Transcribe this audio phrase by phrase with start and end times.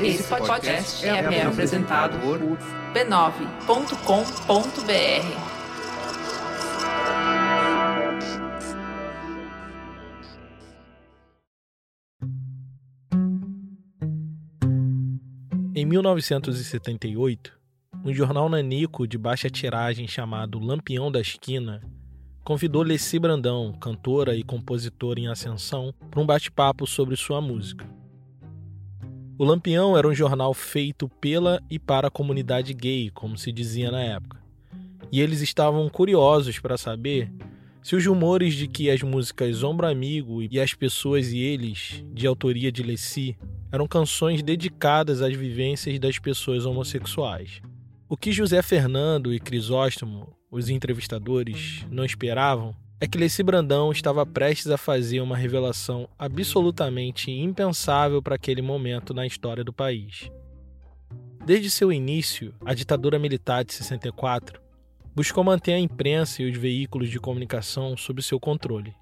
[0.00, 2.38] Esse podcast é, é apresentado por
[2.92, 3.56] b9.com.br.
[15.74, 17.58] Em 1978,
[18.04, 21.80] um jornal nanico de baixa tiragem chamado Lampião da Esquina
[22.44, 27.95] convidou Leci Brandão, cantora e compositora em ascensão, para um bate-papo sobre sua música.
[29.38, 33.90] O Lampião era um jornal feito pela e para a comunidade gay, como se dizia
[33.90, 34.42] na época.
[35.12, 37.30] E eles estavam curiosos para saber
[37.82, 42.26] se os rumores de que as músicas Ombro Amigo e As Pessoas e Eles, de
[42.26, 43.36] autoria de Leci,
[43.70, 47.60] eram canções dedicadas às vivências das pessoas homossexuais.
[48.08, 54.24] O que José Fernando e Crisóstomo, os entrevistadores, não esperavam é que Leci Brandão estava
[54.24, 60.30] prestes a fazer uma revelação absolutamente impensável para aquele momento na história do país.
[61.44, 64.60] Desde seu início, a ditadura militar de 64
[65.14, 68.94] buscou manter a imprensa e os veículos de comunicação sob seu controle.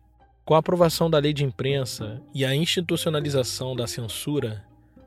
[0.44, 4.64] Com a aprovação da lei de imprensa e a institucionalização da censura,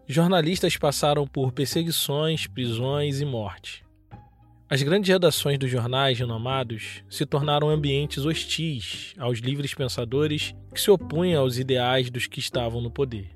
[0.07, 3.86] jornalistas passaram por perseguições, prisões e morte.
[4.69, 10.91] As grandes redações dos jornais renomados se tornaram ambientes hostis aos livres pensadores que se
[10.91, 13.29] opunham aos ideais dos que estavam no poder.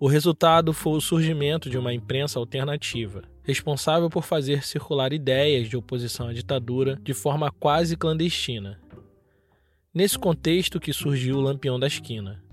[0.00, 5.76] O resultado foi o surgimento de uma imprensa alternativa, responsável por fazer circular ideias de
[5.76, 8.78] oposição à ditadura de forma quase clandestina,
[9.96, 12.44] Nesse contexto que surgiu o Lampião da Esquina,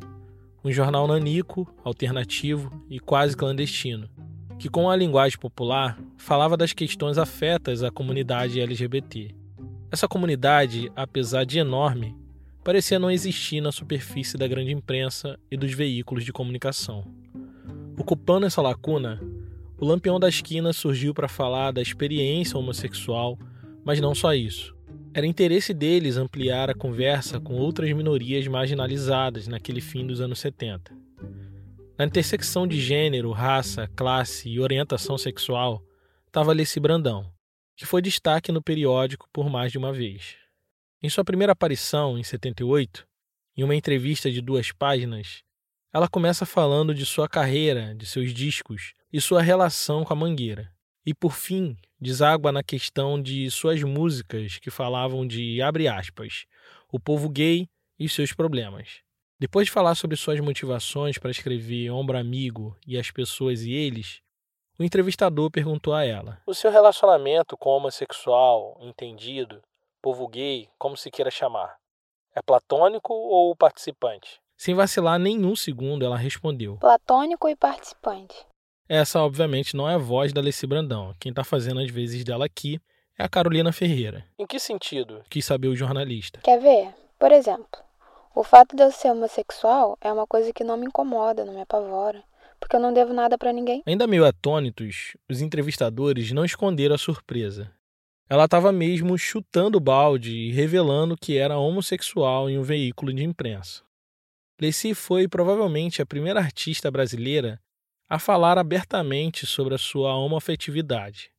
[0.64, 4.10] um jornal nanico, alternativo e quase clandestino,
[4.58, 9.36] que com a linguagem popular falava das questões afetas à comunidade LGBT.
[9.92, 12.16] Essa comunidade, apesar de enorme,
[12.64, 17.06] parecia não existir na superfície da grande imprensa e dos veículos de comunicação.
[17.98, 19.22] Ocupando essa lacuna,
[19.78, 23.38] o Lampião da Esquina surgiu para falar da experiência homossexual,
[23.84, 24.74] mas não só isso.
[25.14, 30.92] Era interesse deles ampliar a conversa com outras minorias marginalizadas naquele fim dos anos 70.
[31.96, 35.80] Na intersecção de gênero, raça, classe e orientação sexual
[36.26, 37.32] estava Leci Brandão,
[37.76, 40.36] que foi destaque no periódico por mais de uma vez.
[41.04, 43.06] Em sua primeira aparição, em 78,
[43.56, 45.44] em uma entrevista de duas páginas,
[45.94, 50.74] ela começa falando de sua carreira, de seus discos e sua relação com a Mangueira.
[51.06, 56.46] E por fim, deságua na questão de suas músicas que falavam de, abre aspas,
[56.92, 57.68] o povo gay
[58.00, 59.04] e seus problemas.
[59.44, 64.22] Depois de falar sobre suas motivações para escrever Ombro Amigo e As Pessoas e Eles,
[64.80, 69.62] o entrevistador perguntou a ela: O seu relacionamento com homossexual, entendido,
[70.02, 71.76] povo gay, como se queira chamar,
[72.34, 74.40] é platônico ou participante?
[74.56, 78.48] Sem vacilar nenhum segundo, ela respondeu: Platônico e participante.
[78.88, 81.14] Essa, obviamente, não é a voz da Alessi Brandão.
[81.20, 82.80] Quem está fazendo as vezes dela aqui
[83.20, 84.26] é a Carolina Ferreira.
[84.40, 85.22] Em que sentido?
[85.30, 86.40] Quis saber o jornalista.
[86.42, 86.96] Quer ver?
[87.20, 87.84] Por exemplo,
[88.36, 91.62] o fato de eu ser homossexual é uma coisa que não me incomoda, não me
[91.62, 92.24] apavora,
[92.60, 93.84] porque eu não devo nada para ninguém.
[93.86, 97.72] Ainda meio atônitos, os entrevistadores não esconderam a surpresa.
[98.30, 103.24] Ela estava mesmo chutando o balde e revelando que era homossexual em um veículo de
[103.24, 103.84] imprensa.
[104.60, 107.62] Lacey foi provavelmente a primeira artista brasileira
[108.10, 111.32] a falar abertamente sobre a sua homoafetividade.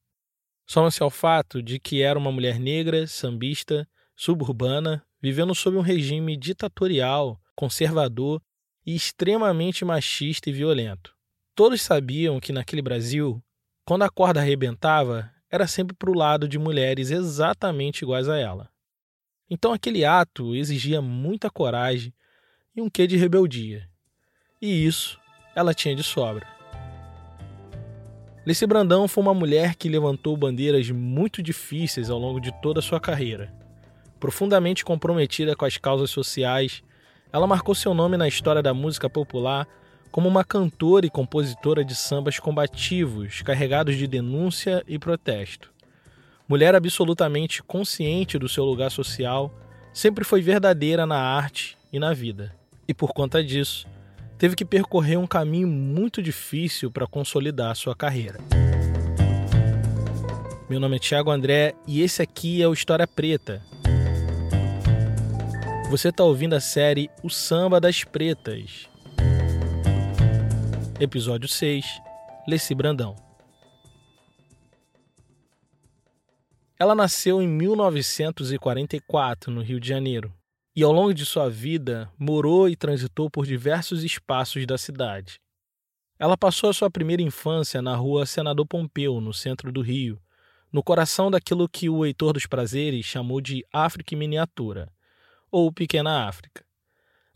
[0.66, 6.36] Soma-se ao fato de que era uma mulher negra, sambista, suburbana, vivendo sob um regime
[6.36, 8.42] ditatorial, conservador
[8.84, 11.16] e extremamente machista e violento.
[11.54, 13.42] Todos sabiam que naquele Brasil,
[13.86, 18.68] quando a corda arrebentava, era sempre para o lado de mulheres exatamente iguais a ela.
[19.48, 22.12] Então aquele ato exigia muita coragem
[22.76, 23.88] e um quê de rebeldia.
[24.60, 25.18] E isso
[25.56, 26.46] ela tinha de sobra.
[28.44, 32.82] Leci Brandão foi uma mulher que levantou bandeiras muito difíceis ao longo de toda a
[32.82, 33.63] sua carreira.
[34.24, 36.82] Profundamente comprometida com as causas sociais,
[37.30, 39.68] ela marcou seu nome na história da música popular
[40.10, 45.70] como uma cantora e compositora de sambas combativos, carregados de denúncia e protesto.
[46.48, 49.54] Mulher absolutamente consciente do seu lugar social,
[49.92, 52.56] sempre foi verdadeira na arte e na vida.
[52.88, 53.86] E por conta disso,
[54.38, 58.38] teve que percorrer um caminho muito difícil para consolidar sua carreira.
[60.66, 63.60] Meu nome é Thiago André e esse aqui é o História Preta.
[65.90, 68.88] Você está ouvindo a série O Samba das Pretas.
[70.98, 71.84] Episódio 6
[72.48, 73.14] Leci Brandão.
[76.80, 80.32] Ela nasceu em 1944, no Rio de Janeiro,
[80.74, 85.38] e ao longo de sua vida morou e transitou por diversos espaços da cidade.
[86.18, 90.18] Ela passou a sua primeira infância na rua Senador Pompeu, no centro do Rio,
[90.72, 94.90] no coração daquilo que o Heitor dos Prazeres chamou de África em miniatura,
[95.54, 96.64] ou Pequena África.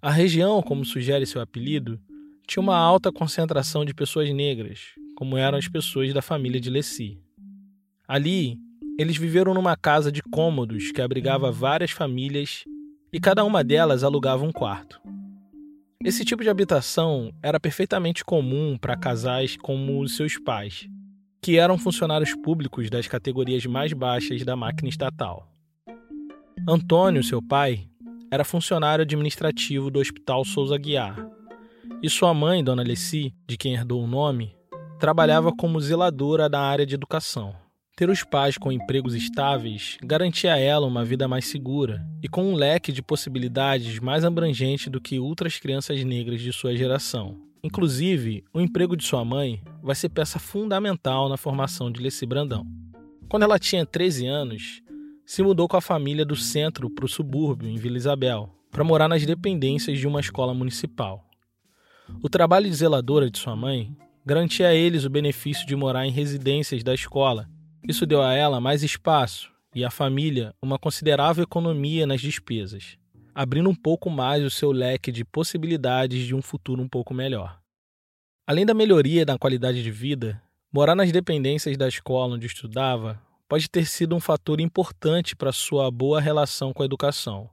[0.02, 2.00] A região, como sugere seu apelido,
[2.48, 4.80] tinha uma alta concentração de pessoas negras,
[5.14, 7.22] como eram as pessoas da família de Leci.
[8.08, 8.58] Ali,
[8.98, 12.64] eles viveram numa casa de cômodos que abrigava várias famílias
[13.12, 15.00] e cada uma delas alugava um quarto.
[16.04, 20.88] Esse tipo de habitação era perfeitamente comum para casais como os seus pais,
[21.40, 25.48] que eram funcionários públicos das categorias mais baixas da máquina estatal.
[26.68, 27.88] Antônio, seu pai,
[28.30, 31.16] era funcionário administrativo do Hospital Souza Guiar,
[32.00, 34.54] e sua mãe, Dona Leci, de quem herdou o nome,
[35.00, 37.52] trabalhava como zeladora da área de educação.
[37.96, 42.44] Ter os pais com empregos estáveis garantia a ela uma vida mais segura e com
[42.44, 47.36] um leque de possibilidades mais abrangente do que outras crianças negras de sua geração.
[47.64, 52.64] Inclusive, o emprego de sua mãe vai ser peça fundamental na formação de Leci Brandão.
[53.28, 54.82] Quando ela tinha 13 anos,
[55.28, 59.08] se mudou com a família do centro para o subúrbio, em Vila Isabel, para morar
[59.08, 61.22] nas dependências de uma escola municipal.
[62.22, 63.94] O trabalho de zeladora de sua mãe
[64.24, 67.46] garantia a eles o benefício de morar em residências da escola
[67.86, 72.96] isso deu a ela mais espaço e à família uma considerável economia nas despesas,
[73.34, 77.60] abrindo um pouco mais o seu leque de possibilidades de um futuro um pouco melhor.
[78.46, 80.42] Além da melhoria na qualidade de vida,
[80.72, 85.90] morar nas dependências da escola onde estudava pode ter sido um fator importante para sua
[85.90, 87.48] boa relação com a educação.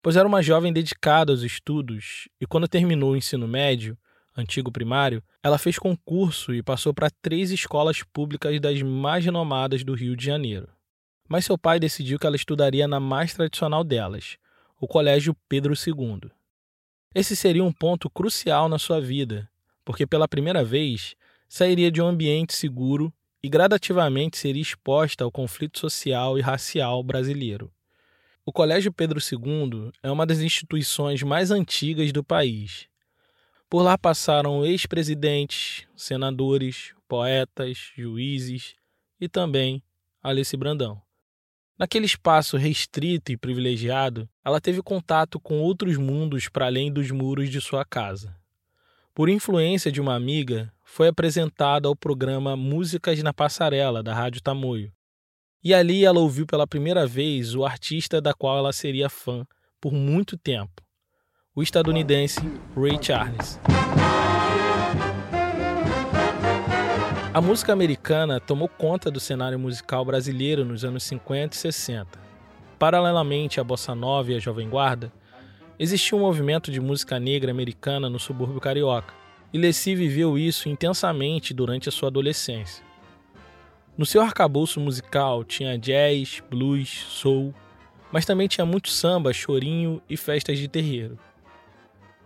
[0.00, 3.98] Pois era uma jovem dedicada aos estudos e, quando terminou o ensino médio,
[4.36, 9.94] antigo primário, ela fez concurso e passou para três escolas públicas das mais renomadas do
[9.94, 10.68] Rio de Janeiro.
[11.28, 14.38] Mas seu pai decidiu que ela estudaria na mais tradicional delas,
[14.80, 16.30] o Colégio Pedro II.
[17.14, 19.50] Esse seria um ponto crucial na sua vida,
[19.84, 21.14] porque pela primeira vez
[21.48, 23.12] sairia de um ambiente seguro
[23.42, 27.72] e gradativamente seria exposta ao conflito social e racial brasileiro.
[28.44, 32.90] O Colégio Pedro II é uma das instituições mais antigas do país
[33.70, 38.74] por lá passaram ex-presidentes, senadores, poetas, juízes
[39.20, 39.80] e também
[40.20, 41.00] Alice Brandão.
[41.78, 47.48] Naquele espaço restrito e privilegiado, ela teve contato com outros mundos para além dos muros
[47.48, 48.36] de sua casa.
[49.14, 54.92] Por influência de uma amiga, foi apresentada ao programa Músicas na Passarela, da Rádio Tamoio.
[55.62, 59.46] E ali ela ouviu pela primeira vez o artista da qual ela seria fã
[59.80, 60.82] por muito tempo,
[61.54, 62.40] o estadunidense
[62.76, 63.60] Ray Charles.
[67.32, 72.18] A música americana tomou conta do cenário musical brasileiro nos anos 50 e 60.
[72.80, 75.12] Paralelamente à bossa nova e à jovem guarda,
[75.78, 79.19] existia um movimento de música negra americana no subúrbio carioca,
[79.52, 82.84] e Leci viveu isso intensamente durante a sua adolescência.
[83.96, 87.54] No seu arcabouço musical tinha jazz, blues, soul,
[88.12, 91.18] mas também tinha muito samba, chorinho e festas de terreiro.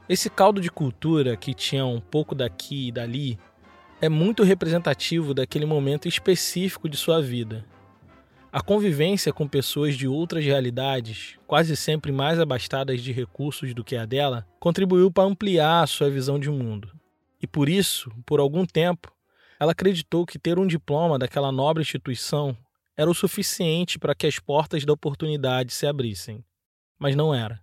[0.08, 3.38] Esse caldo de cultura que tinha um pouco daqui e dali
[4.00, 7.64] é muito representativo daquele momento específico de sua vida.
[8.52, 13.96] A convivência com pessoas de outras realidades, quase sempre mais abastadas de recursos do que
[13.96, 16.88] a dela, contribuiu para ampliar sua visão de mundo.
[17.44, 19.12] E por isso, por algum tempo,
[19.60, 22.56] ela acreditou que ter um diploma daquela nobre instituição
[22.96, 26.42] era o suficiente para que as portas da oportunidade se abrissem.
[26.98, 27.60] Mas não era.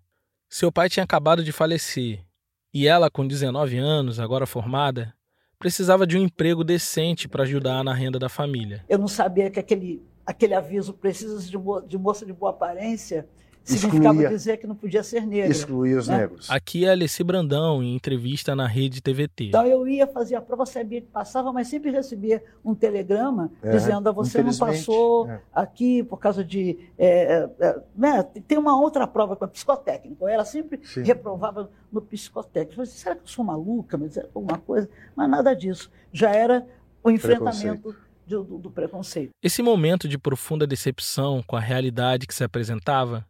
[0.47, 2.23] Seu pai tinha acabado de falecer
[2.71, 5.15] e ela, com 19 anos, agora formada,
[5.57, 8.85] precisava de um emprego decente para ajudar na renda da família.
[8.87, 11.57] Eu não sabia que aquele, aquele aviso precisa de,
[11.87, 13.27] de moça de boa aparência
[13.63, 15.51] significava excluía, dizer que não podia ser negro.
[15.51, 16.17] Excluía os né?
[16.17, 16.49] negros.
[16.49, 19.45] Aqui é Alessi Brandão, em entrevista na rede TVT.
[19.45, 23.71] Então eu ia fazer a prova, sabia que passava, mas sempre recebia um telegrama é,
[23.71, 25.41] dizendo a você não passou é.
[25.53, 26.77] aqui por causa de...
[26.97, 28.23] É, é, é né?
[28.47, 30.27] Tem uma outra prova, com psicotécnico.
[30.27, 31.03] Ela sempre Sim.
[31.03, 32.73] reprovava no psicotécnico.
[32.73, 33.97] Eu falei, será que eu sou maluca?
[33.97, 34.89] Mas alguma coisa?
[35.15, 35.91] Mas nada disso.
[36.11, 36.65] Já era
[37.03, 37.95] o enfrentamento...
[38.23, 39.31] Do, do, do, preconceito.
[39.43, 43.25] Esse momento de profunda decepção com a realidade que se apresentava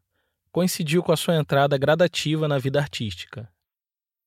[0.52, 3.50] coincidiu com a sua entrada gradativa na vida artística.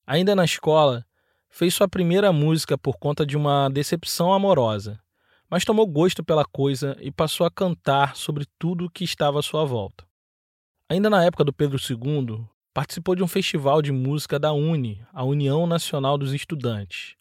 [0.06, 1.04] Ainda na escola,
[1.48, 5.00] fez sua primeira música por conta de uma decepção amorosa,
[5.48, 9.42] mas tomou gosto pela coisa e passou a cantar sobre tudo o que estava à
[9.42, 10.04] sua volta.
[10.88, 15.24] Ainda na época do Pedro II, participou de um festival de música da UNE, a
[15.24, 17.14] União Nacional dos Estudantes.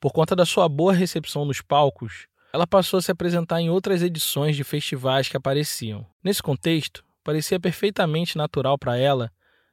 [0.00, 4.02] Por conta da sua boa recepção nos palcos, ela passou a se apresentar em outras
[4.02, 6.04] edições de festivais que apareciam.
[6.22, 9.30] Nesse contexto, parecia perfeitamente natural para ela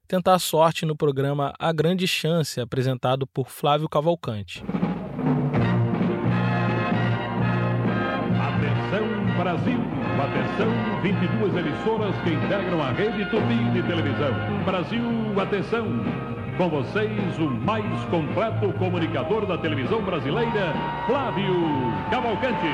[0.10, 4.62] tentar a sorte no programa A Grande Chance, apresentado por Flávio Cavalcante.
[8.42, 9.08] Atenção
[9.38, 9.80] Brasil,
[10.22, 14.34] atenção 22 emissoras que integram a rede Tupi de televisão.
[14.66, 16.35] Brasil, atenção!
[16.58, 20.74] Com vocês, o mais completo comunicador da televisão brasileira,
[21.06, 21.54] Flávio
[22.10, 22.68] Cavalcante.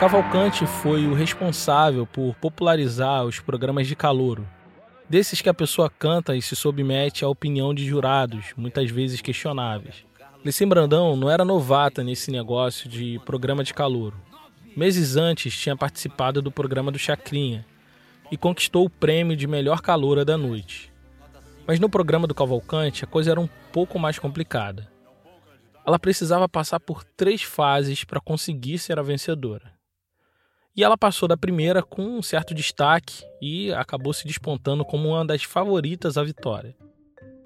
[0.00, 4.48] Cavalcante foi o responsável por popularizar os programas de calouro.
[5.10, 10.06] Desses que a pessoa canta e se submete à opinião de jurados, muitas vezes questionáveis.
[10.42, 14.16] Lecim Brandão não era novata nesse negócio de programa de calouro.
[14.74, 17.66] Meses antes tinha participado do programa do Chacrinha
[18.32, 20.90] e conquistou o prêmio de melhor caloura da noite.
[21.68, 24.90] Mas no programa do Cavalcante a coisa era um pouco mais complicada.
[25.86, 29.70] Ela precisava passar por três fases para conseguir ser a vencedora.
[30.74, 35.26] E ela passou da primeira com um certo destaque e acabou se despontando como uma
[35.26, 36.74] das favoritas à vitória.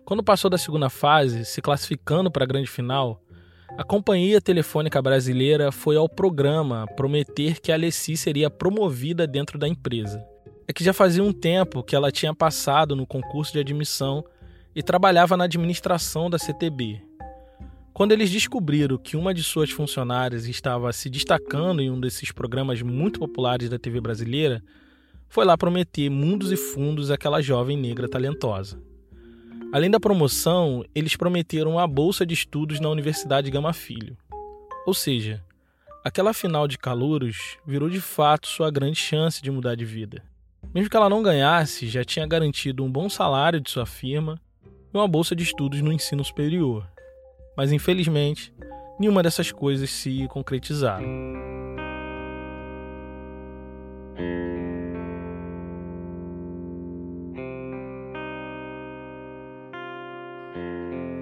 [0.05, 3.21] Quando passou da segunda fase, se classificando para a grande final,
[3.77, 9.67] a Companhia Telefônica Brasileira foi ao programa prometer que a Alessi seria promovida dentro da
[9.67, 10.25] empresa
[10.73, 14.25] é que já fazia um tempo que ela tinha passado no concurso de admissão
[14.75, 17.03] e trabalhava na administração da CTB.
[17.93, 22.81] Quando eles descobriram que uma de suas funcionárias estava se destacando em um desses programas
[22.81, 24.65] muito populares da TV brasileira,
[25.29, 28.83] foi lá prometer mundos e fundos àquela jovem negra talentosa.
[29.75, 34.17] Além da promoção, eles prometeram a bolsa de estudos na Universidade Gama Filho.
[34.87, 35.45] Ou seja,
[36.03, 40.32] aquela final de calouros virou de fato sua grande chance de mudar de vida.
[40.75, 44.97] Mesmo que ela não ganhasse, já tinha garantido um bom salário de sua firma e
[44.97, 46.89] uma bolsa de estudos no ensino superior.
[47.55, 48.55] Mas infelizmente,
[48.99, 51.07] nenhuma dessas coisas se concretizaram.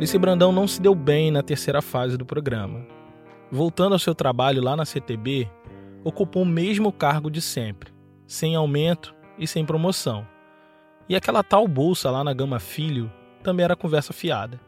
[0.01, 2.87] Esse Brandão não se deu bem na terceira fase do programa.
[3.51, 5.51] Voltando ao seu trabalho lá na CTB,
[6.05, 7.93] ocupou o mesmo cargo de sempre,
[8.27, 10.27] sem aumento e sem promoção.
[11.09, 13.11] E aquela tal bolsa lá na Gama Filho
[13.43, 14.61] também era conversa fiada.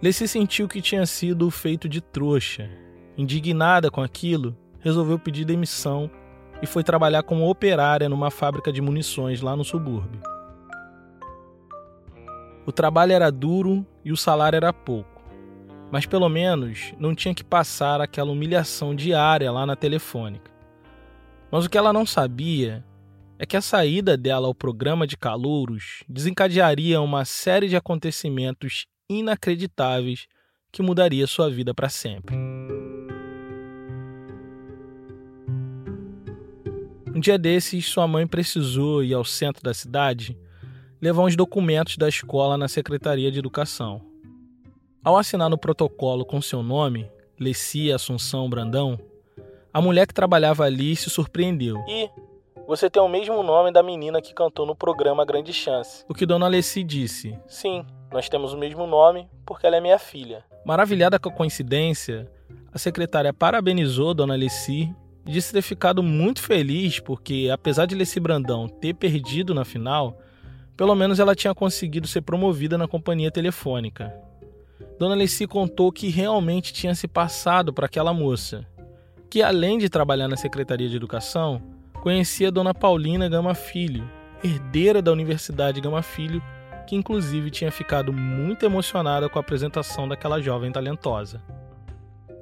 [0.00, 2.70] Leci sentiu que tinha sido feito de trouxa.
[3.16, 6.08] Indignada com aquilo, resolveu pedir demissão
[6.62, 10.20] e foi trabalhar como operária numa fábrica de munições lá no subúrbio.
[12.64, 15.22] O trabalho era duro e o salário era pouco,
[15.90, 20.50] mas pelo menos não tinha que passar aquela humilhação diária lá na telefônica.
[21.50, 22.84] Mas o que ela não sabia
[23.38, 30.26] é que a saída dela ao programa de calouros desencadearia uma série de acontecimentos inacreditáveis
[30.72, 32.36] que mudaria sua vida para sempre.
[37.14, 40.36] Um dia desses, sua mãe precisou ir ao centro da cidade
[41.00, 44.02] levar uns documentos da escola na Secretaria de Educação.
[45.02, 48.98] Ao assinar no protocolo com seu nome, Lecia Assunção Brandão,
[49.72, 51.78] a mulher que trabalhava ali se surpreendeu.
[51.88, 52.10] E,
[52.68, 56.04] você tem o mesmo nome da menina que cantou no programa Grande Chance.
[56.06, 57.34] O que Dona Alessi disse.
[57.46, 57.82] Sim,
[58.12, 60.44] nós temos o mesmo nome porque ela é minha filha.
[60.66, 62.30] Maravilhada com a coincidência,
[62.70, 64.94] a secretária parabenizou Dona Alessi
[65.24, 70.18] e disse ter ficado muito feliz porque, apesar de Alessi Brandão ter perdido na final,
[70.76, 74.14] pelo menos ela tinha conseguido ser promovida na companhia telefônica.
[74.98, 78.66] Dona Alessi contou que realmente tinha se passado para aquela moça,
[79.30, 84.08] que além de trabalhar na Secretaria de Educação, conhecia a Dona Paulina Gama Filho,
[84.42, 86.42] herdeira da Universidade Gama Filho,
[86.86, 91.42] que inclusive tinha ficado muito emocionada com a apresentação daquela jovem talentosa.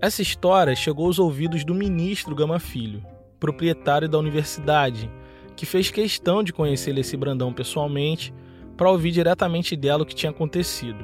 [0.00, 3.02] Essa história chegou aos ouvidos do ministro Gama Filho,
[3.40, 5.10] proprietário da universidade,
[5.56, 8.32] que fez questão de conhecer Leci Brandão pessoalmente
[8.76, 11.02] para ouvir diretamente dela o que tinha acontecido.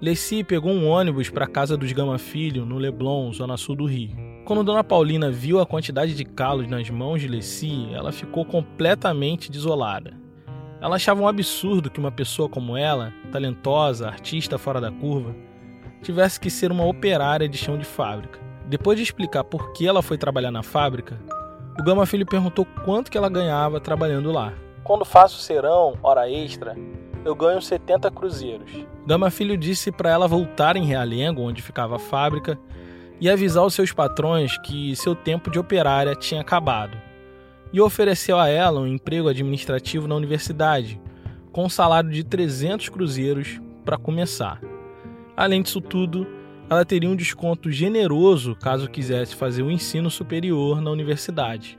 [0.00, 3.84] Leci pegou um ônibus para a casa dos Gama Filho, no Leblon, zona sul do
[3.84, 4.29] Rio.
[4.50, 9.48] Quando Dona Paulina viu a quantidade de calos nas mãos de Leci, ela ficou completamente
[9.48, 10.12] desolada.
[10.80, 15.36] Ela achava um absurdo que uma pessoa como ela, talentosa, artista fora da curva,
[16.02, 18.40] tivesse que ser uma operária de chão de fábrica.
[18.66, 21.16] Depois de explicar por que ela foi trabalhar na fábrica,
[21.78, 24.52] o Gama Filho perguntou quanto que ela ganhava trabalhando lá.
[24.82, 26.76] Quando faço serão, hora extra,
[27.24, 28.84] eu ganho 70 cruzeiros.
[29.06, 32.58] Gama Filho disse para ela voltar em Realengo, onde ficava a fábrica,
[33.20, 36.96] e avisar os seus patrões que seu tempo de operária tinha acabado,
[37.72, 41.00] e ofereceu a ela um emprego administrativo na universidade,
[41.52, 44.60] com um salário de 300 cruzeiros para começar.
[45.36, 46.26] Além disso tudo,
[46.68, 51.78] ela teria um desconto generoso caso quisesse fazer o ensino superior na universidade.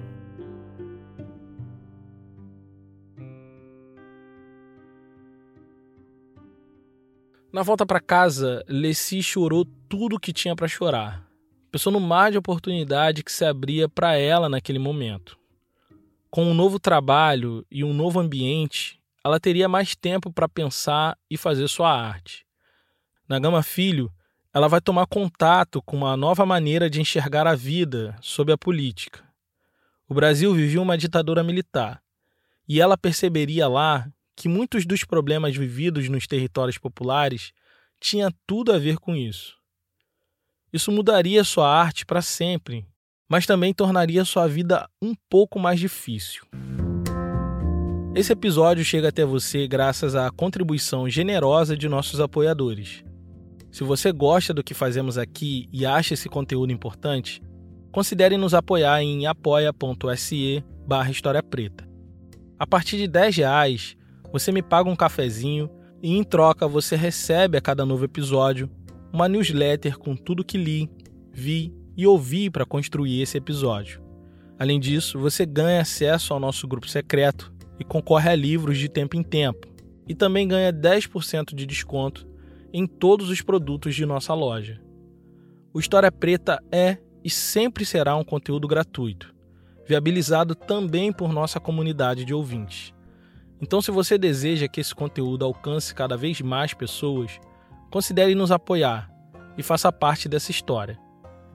[7.52, 11.31] Na volta para casa, Leci chorou tudo o que tinha para chorar
[11.72, 15.40] Pensou no mar de oportunidade que se abria para ela naquele momento.
[16.30, 21.38] Com um novo trabalho e um novo ambiente, ela teria mais tempo para pensar e
[21.38, 22.46] fazer sua arte.
[23.25, 24.12] Na Gama Filho,
[24.54, 29.24] ela vai tomar contato com uma nova maneira de enxergar a vida sob a política.
[30.10, 32.04] O Brasil vivia uma ditadura militar,
[32.68, 37.54] e ela perceberia lá que muitos dos problemas vividos nos territórios populares
[37.98, 39.61] tinha tudo a ver com isso.
[40.74, 42.86] Isso mudaria sua arte para sempre,
[43.30, 46.44] mas também tornaria sua vida um pouco mais difícil.
[48.16, 53.04] Esse episódio chega até você graças à contribuição generosa de nossos apoiadores.
[53.70, 57.42] Se você gosta do que fazemos aqui e acha esse conteúdo importante,
[57.92, 61.88] considere nos apoiar em apoia.se barra História Preta.
[62.60, 63.98] A partir de 10 reais,
[64.32, 65.70] você me paga um cafezinho
[66.01, 68.70] e em troca você recebe a cada novo episódio
[69.12, 70.89] uma newsletter com tudo que li,
[71.32, 74.01] vi e ouvi para construir esse episódio.
[74.58, 79.18] Além disso, você ganha acesso ao nosso grupo secreto e concorre a livros de tempo
[79.18, 79.68] em tempo.
[80.08, 82.27] E também ganha 10% de desconto
[82.74, 84.82] em todos os produtos de nossa loja.
[85.74, 89.34] O História Preta é e sempre será um conteúdo gratuito,
[89.88, 92.94] viabilizado também por nossa comunidade de ouvintes.
[93.62, 97.39] Então, se você deseja que esse conteúdo alcance cada vez mais pessoas,
[97.92, 99.12] considere nos apoiar
[99.58, 100.98] e faça parte dessa história.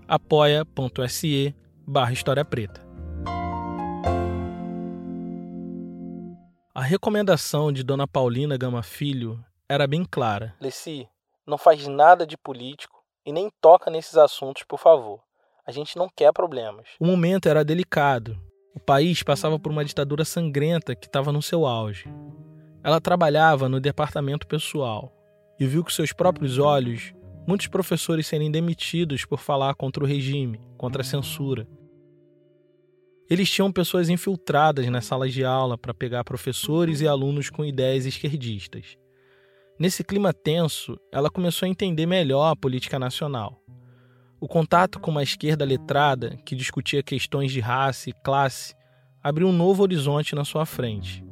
[0.06, 2.84] apoia.se barra História Preta.
[6.74, 10.54] A recomendação de Dona Paulina Gama Filho era bem clara.
[10.60, 11.08] Leci,
[11.46, 15.20] não faz nada de político e nem toca nesses assuntos, por favor.
[15.66, 16.86] A gente não quer problemas.
[17.00, 18.38] O momento era delicado.
[18.74, 22.12] O país passava por uma ditadura sangrenta que estava no seu auge.
[22.84, 25.15] Ela trabalhava no departamento pessoal
[25.58, 27.14] e viu com seus próprios olhos
[27.46, 31.66] muitos professores serem demitidos por falar contra o regime, contra a censura.
[33.30, 38.04] Eles tinham pessoas infiltradas nas salas de aula para pegar professores e alunos com ideias
[38.04, 38.96] esquerdistas.
[39.78, 43.60] Nesse clima tenso, ela começou a entender melhor a política nacional.
[44.40, 48.74] O contato com uma esquerda letrada que discutia questões de raça e classe
[49.22, 51.24] abriu um novo horizonte na sua frente.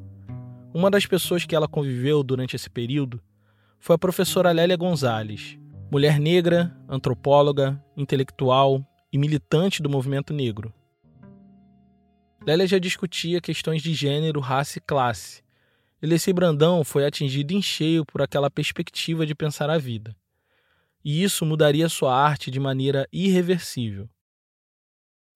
[0.74, 3.22] Uma das pessoas que ela conviveu durante esse período
[3.84, 5.58] foi a professora Lélia Gonzalez,
[5.90, 10.72] mulher negra, antropóloga, intelectual e militante do movimento negro.
[12.46, 15.42] Lélia já discutia questões de gênero, raça e classe.
[16.00, 20.16] Eleci Brandão foi atingido em cheio por aquela perspectiva de pensar a vida.
[21.04, 24.08] E isso mudaria sua arte de maneira irreversível.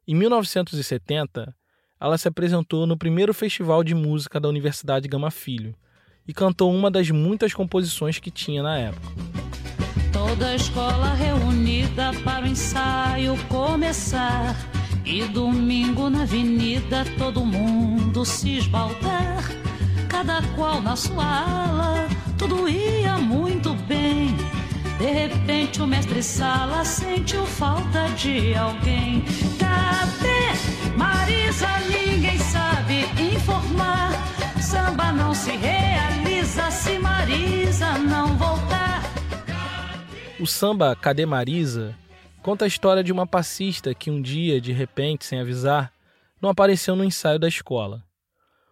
[0.07, 1.55] Em 1970,
[2.01, 5.77] ela se apresentou no primeiro festival de música da Universidade Gama Filho,
[6.29, 9.09] e cantou uma das muitas composições que tinha na época.
[10.13, 14.55] Toda a escola reunida para o ensaio começar.
[15.07, 19.43] E domingo na avenida todo mundo se esbaldar.
[20.07, 24.37] Cada qual na sua ala, tudo ia muito bem.
[24.99, 29.25] De repente o mestre Sala sentiu falta de alguém.
[29.59, 31.69] Cadê Marisa?
[31.89, 34.11] Ninguém sabe informar.
[34.61, 36.18] Samba não se realiza
[36.71, 39.03] se Marisa não voltar.
[40.41, 41.95] O samba Cadê Marisa
[42.43, 45.93] conta a história de uma passista que um dia, de repente, sem avisar,
[46.41, 48.03] não apareceu no ensaio da escola.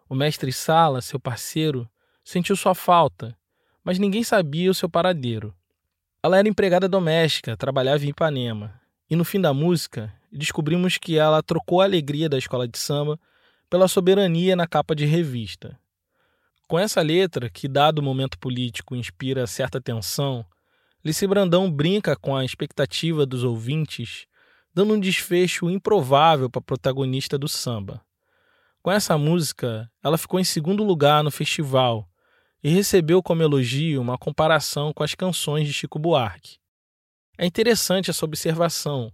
[0.08, 1.88] O mestre Sala, seu parceiro,
[2.24, 3.36] sentiu sua falta,
[3.84, 5.54] mas ninguém sabia o seu paradeiro.
[6.22, 11.42] Ela era empregada doméstica, trabalhava em Ipanema, e no fim da música descobrimos que ela
[11.42, 13.18] trocou a alegria da escola de samba
[13.68, 15.78] pela soberania na capa de revista.
[16.68, 20.44] Com essa letra, que, dado o momento político, inspira certa tensão,
[21.04, 24.26] Lice Brandão brinca com a expectativa dos ouvintes,
[24.74, 28.04] dando um desfecho improvável para a protagonista do samba.
[28.82, 32.08] Com essa música, ela ficou em segundo lugar no festival
[32.64, 36.58] e recebeu como elogio uma comparação com as canções de Chico Buarque.
[37.38, 39.12] É interessante essa observação,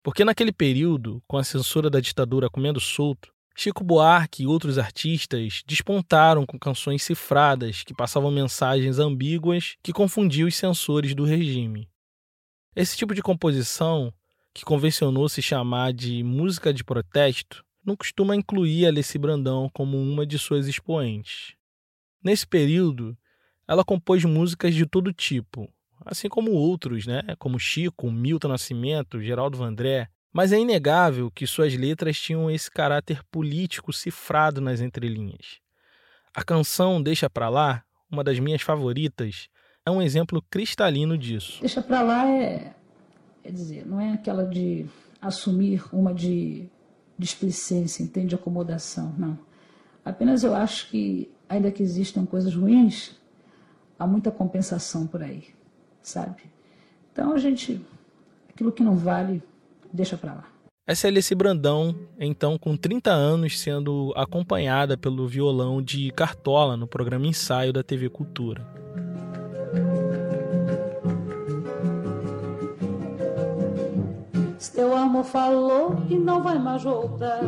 [0.00, 5.62] porque naquele período, com a censura da ditadura comendo solto, Chico Buarque e outros artistas
[5.64, 11.88] despontaram com canções cifradas que passavam mensagens ambíguas que confundiam os censores do regime.
[12.74, 14.12] Esse tipo de composição,
[14.52, 20.26] que convencionou se chamar de música de protesto, não costuma incluir Alessi Brandão como uma
[20.26, 21.54] de suas expoentes.
[22.22, 23.16] Nesse período,
[23.68, 25.72] ela compôs músicas de todo tipo,
[26.04, 31.74] assim como outros, né, como Chico, Milton Nascimento, Geraldo Vandré, mas é inegável que suas
[31.74, 35.60] letras tinham esse caráter político cifrado nas entrelinhas.
[36.34, 39.48] A canção Deixa Pra Lá, uma das minhas favoritas,
[39.86, 41.60] é um exemplo cristalino disso.
[41.60, 42.74] Deixa Pra Lá é,
[43.44, 44.86] Quer dizer, não é aquela de
[45.20, 46.66] assumir uma de
[47.16, 48.34] displicência, entende?
[48.34, 49.38] Acomodação, não.
[50.04, 53.20] Apenas eu acho que, ainda que existam coisas ruins,
[53.98, 55.54] há muita compensação por aí,
[56.02, 56.42] sabe?
[57.12, 57.84] Então a gente,
[58.48, 59.42] aquilo que não vale,
[59.94, 60.44] deixa para lá.
[60.86, 66.86] Essa é Alice Brandão, então com 30 anos, sendo acompanhada pelo violão de Cartola no
[66.86, 68.74] programa Ensaio da TV Cultura.
[74.74, 77.40] Teu amor falou que não vai mais voltar.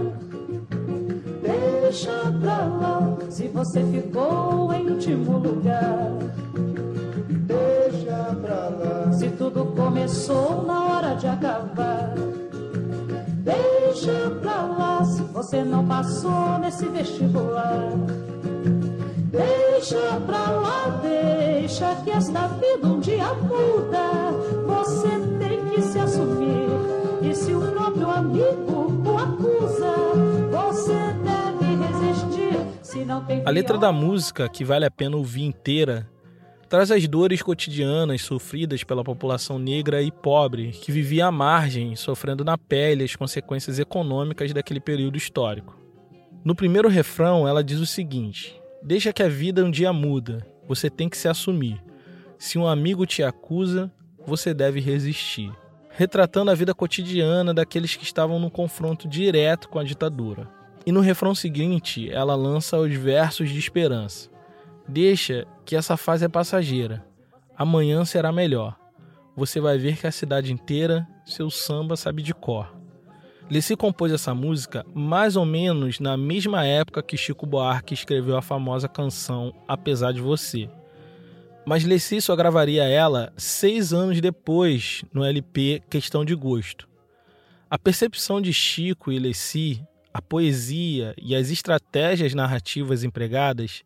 [1.43, 6.13] Deixa pra lá, se você ficou em último lugar.
[7.47, 12.15] Deixa pra lá, se tudo começou na hora de acabar.
[13.47, 17.93] Deixa pra lá, se você não passou nesse vestibular.
[19.31, 24.33] Deixa pra lá, deixa que esta vida um dia muda.
[24.67, 26.67] Você tem que se assumir.
[27.23, 29.95] E se o próprio amigo o acusa,
[30.51, 32.59] você deve resistir.
[32.83, 36.09] Se não tem a letra da música, que vale a pena ouvir inteira,
[36.69, 42.45] traz as dores cotidianas sofridas pela população negra e pobre que vivia à margem, sofrendo
[42.45, 45.79] na pele as consequências econômicas daquele período histórico.
[46.45, 50.91] No primeiro refrão, ela diz o seguinte: Deixa que a vida um dia muda, você
[50.91, 51.83] tem que se assumir.
[52.39, 53.91] Se um amigo te acusa,
[54.27, 55.51] você deve resistir.
[55.91, 60.49] Retratando a vida cotidiana daqueles que estavam no confronto direto com a ditadura.
[60.85, 64.29] E no refrão seguinte, ela lança os versos de esperança.
[64.89, 67.05] Deixa que essa fase é passageira.
[67.57, 68.77] Amanhã será melhor.
[69.37, 72.75] Você vai ver que a cidade inteira seu samba sabe de cor.
[73.51, 78.43] Lessi compôs essa música mais ou menos na mesma época que Chico Buarque escreveu a
[78.43, 80.69] famosa canção Apesar de Você.
[81.65, 86.89] Mas Lessi só gravaria ela seis anos depois no LP Questão de Gosto.
[87.69, 93.83] A percepção de Chico e Lessi, a poesia e as estratégias narrativas empregadas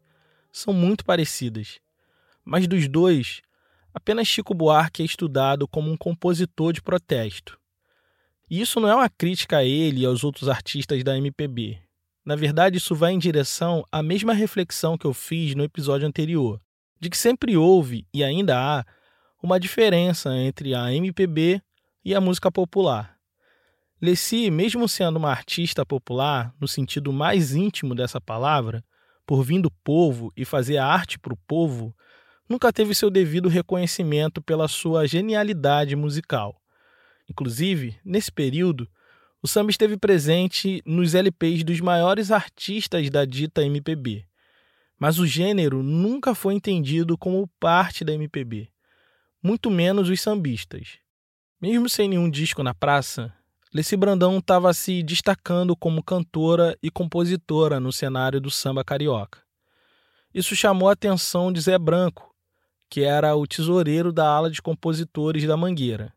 [0.53, 1.81] são muito parecidas.
[2.45, 3.41] Mas dos dois,
[3.95, 7.59] apenas Chico Buarque é estudado como um compositor de protesto.
[8.49, 11.81] E isso não é uma crítica a ele e aos outros artistas da MPB.
[12.25, 16.61] Na verdade, isso vai em direção à mesma reflexão que eu fiz no episódio anterior,
[16.99, 18.85] de que sempre houve e ainda há
[19.43, 21.63] uma diferença entre a MPB
[22.05, 23.17] e a música popular.
[24.03, 28.85] Lessi, mesmo sendo uma artista popular, no sentido mais íntimo dessa palavra,
[29.31, 31.95] por vir do povo e fazer arte para o povo,
[32.49, 36.61] nunca teve seu devido reconhecimento pela sua genialidade musical.
[37.31, 38.91] Inclusive, nesse período,
[39.41, 44.27] o samba esteve presente nos LPs dos maiores artistas da dita MPB.
[44.99, 48.69] Mas o gênero nunca foi entendido como parte da MPB,
[49.41, 50.99] muito menos os sambistas.
[51.63, 53.33] Mesmo sem nenhum disco na praça,
[53.73, 59.39] Leci Brandão estava se destacando como cantora e compositora no cenário do samba carioca.
[60.35, 62.35] Isso chamou a atenção de Zé Branco,
[62.89, 66.13] que era o tesoureiro da ala de compositores da Mangueira.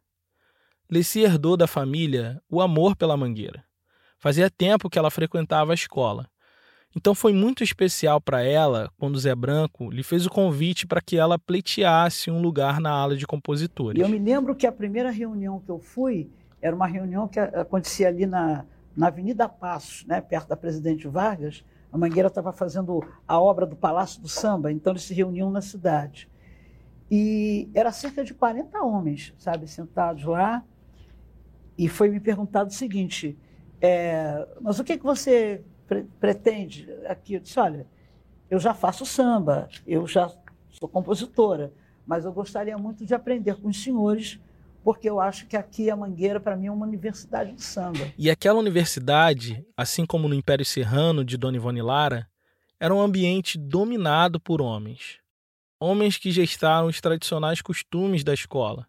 [0.89, 3.63] Leci herdou da família o amor pela Mangueira.
[4.18, 6.28] Fazia tempo que ela frequentava a escola.
[6.96, 11.18] Então foi muito especial para ela quando Zé Branco lhe fez o convite para que
[11.18, 14.02] ela pleiteasse um lugar na ala de compositores.
[14.02, 16.32] Eu me lembro que a primeira reunião que eu fui,
[16.63, 21.62] era uma reunião que acontecia ali na, na Avenida Passos, né, perto da Presidente Vargas.
[21.91, 25.62] A Mangueira estava fazendo a obra do Palácio do Samba, então eles se reuniam na
[25.62, 26.30] cidade.
[27.12, 30.63] E era cerca de 40 homens, sabe, sentados lá.
[31.78, 33.38] E foi me perguntado o seguinte:
[33.82, 37.34] é, mas o que, que você pre pretende aqui?
[37.34, 37.86] Eu disse: olha,
[38.49, 40.32] eu já faço samba, eu já
[40.69, 41.73] sou compositora,
[42.08, 44.39] mas eu gostaria muito de aprender com os senhores
[44.84, 48.12] porque eu acho que aqui a Mangueira, para mim, é uma universidade de samba.
[48.17, 52.28] E aquela universidade, assim como no Império Serrano de Dona Ivone Lara,
[52.80, 55.19] era um ambiente dominado por homens.
[55.80, 58.88] Homens que gestaram os tradicionais costumes da escola,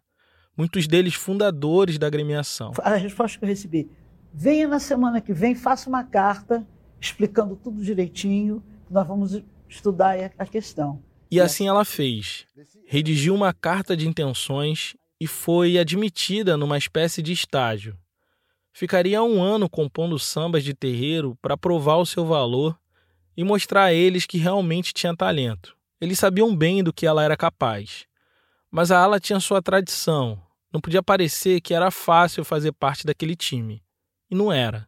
[0.55, 2.73] muitos deles fundadores da agremiação.
[2.79, 3.89] A resposta que eu recebi:
[4.33, 6.65] venha na semana que vem, faça uma carta
[6.99, 11.01] explicando tudo direitinho, nós vamos estudar a questão.
[11.29, 12.45] E assim ela fez.
[12.87, 17.97] Redigiu uma carta de intenções e foi admitida numa espécie de estágio.
[18.73, 22.77] Ficaria um ano compondo sambas de terreiro para provar o seu valor
[23.37, 25.75] e mostrar a eles que realmente tinha talento.
[25.99, 28.05] Eles sabiam bem do que ela era capaz.
[28.69, 30.41] Mas a ala tinha sua tradição.
[30.73, 33.81] Não podia parecer que era fácil fazer parte daquele time.
[34.29, 34.87] E não era.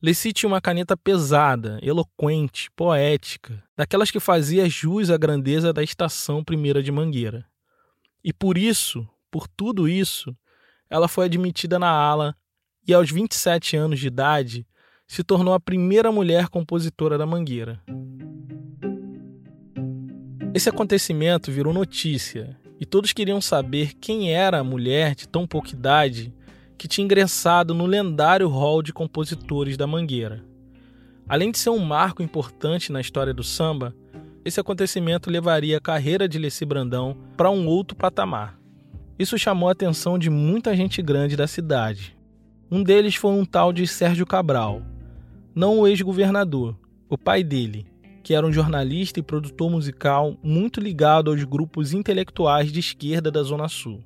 [0.00, 6.42] Lessi tinha uma caneta pesada, eloquente, poética, daquelas que fazia jus à grandeza da estação
[6.44, 7.44] primeira de Mangueira.
[8.24, 10.36] E por isso, por tudo isso,
[10.88, 12.34] ela foi admitida na ala
[12.86, 14.66] e, aos 27 anos de idade,
[15.06, 17.82] se tornou a primeira mulher compositora da Mangueira.
[20.52, 25.70] Esse acontecimento virou notícia e todos queriam saber quem era a mulher de tão pouca
[25.70, 26.34] idade
[26.76, 30.44] que tinha ingressado no lendário hall de compositores da Mangueira.
[31.28, 33.94] Além de ser um marco importante na história do samba,
[34.44, 38.59] esse acontecimento levaria a carreira de Leci Brandão para um outro patamar.
[39.20, 42.16] Isso chamou a atenção de muita gente grande da cidade.
[42.70, 44.80] Um deles foi um tal de Sérgio Cabral,
[45.54, 46.74] não o ex-governador,
[47.06, 47.84] o pai dele,
[48.22, 53.42] que era um jornalista e produtor musical muito ligado aos grupos intelectuais de esquerda da
[53.42, 54.02] Zona Sul.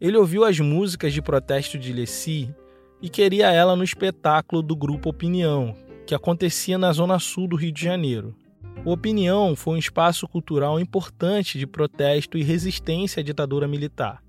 [0.00, 2.54] Ele ouviu as músicas de protesto de Leci
[3.02, 5.74] e queria ela no espetáculo do grupo Opinião,
[6.06, 8.32] que acontecia na Zona Sul do Rio de Janeiro.
[8.82, 14.22] O Opinião foi um espaço cultural importante de protesto e resistência à ditadura militar.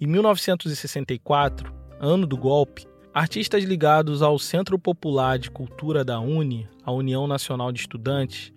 [0.00, 6.92] Em 1964, ano do golpe, artistas ligados ao Centro Popular de Cultura da UNE, a
[6.92, 8.52] União Nacional de Estudantes,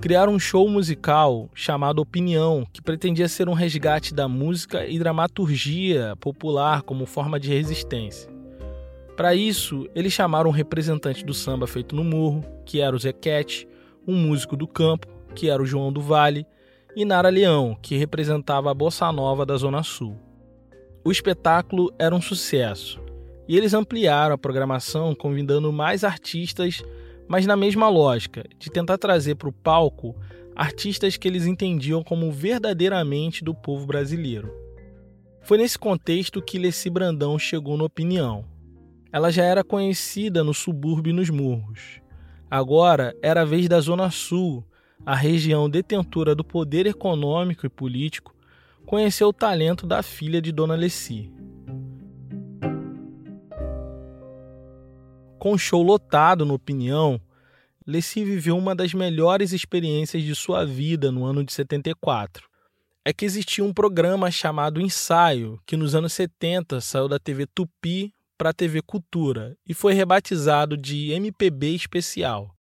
[0.00, 6.16] criaram um show musical chamado Opinião, que pretendia ser um resgate da música e dramaturgia
[6.20, 8.30] popular como forma de resistência.
[9.16, 13.68] Para isso, eles chamaram um representante do samba feito no morro, que era o Zequete,
[14.06, 16.46] um músico do campo, que era o João do Vale,
[16.96, 20.16] e Nara Leão, que representava a bossa nova da Zona Sul.
[21.04, 23.00] O espetáculo era um sucesso,
[23.48, 26.82] e eles ampliaram a programação convidando mais artistas,
[27.28, 30.16] mas na mesma lógica, de tentar trazer para o palco
[30.54, 34.52] artistas que eles entendiam como verdadeiramente do povo brasileiro.
[35.42, 38.46] Foi nesse contexto que Leci Brandão chegou na opinião.
[39.12, 42.00] Ela já era conhecida no subúrbio e nos morros.
[42.54, 44.64] Agora era a vez da Zona Sul,
[45.04, 48.32] a região detentora do poder econômico e político,
[48.86, 51.32] conhecer o talento da filha de Dona Leci.
[55.36, 57.20] Com o show lotado no Opinião,
[57.84, 62.48] Leci viveu uma das melhores experiências de sua vida no ano de 74.
[63.04, 68.14] É que existia um programa chamado Ensaio, que nos anos 70 saiu da TV Tupi
[68.36, 72.54] para a TV Cultura e foi rebatizado de MPB Especial.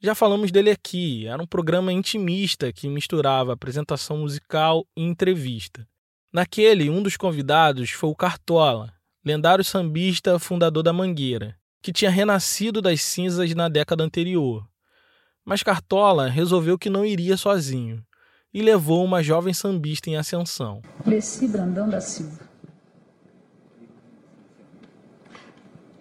[0.00, 5.86] Já falamos dele aqui, era um programa intimista que misturava apresentação musical e entrevista.
[6.32, 8.92] Naquele, um dos convidados foi o Cartola,
[9.24, 14.66] lendário sambista fundador da Mangueira, que tinha renascido das cinzas na década anterior.
[15.44, 18.04] Mas Cartola resolveu que não iria sozinho
[18.52, 20.82] e levou uma jovem sambista em ascensão.
[21.06, 22.51] Leci Brandão da Silva